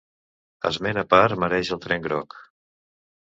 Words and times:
Esment 0.69 0.99
a 1.01 1.03
part 1.11 1.37
mereix 1.43 1.71
el 1.77 1.81
Tren 1.83 2.05
Groc. 2.09 2.35